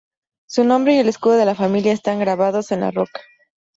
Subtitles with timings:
[0.47, 3.21] Su nombre y el escudo de la familia están grabados en la roca.